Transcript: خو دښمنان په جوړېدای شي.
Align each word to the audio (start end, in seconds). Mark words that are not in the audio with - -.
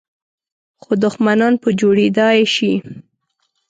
خو 0.81 0.91
دښمنان 1.03 1.53
په 1.63 1.69
جوړېدای 1.79 2.39
شي. 2.55 2.73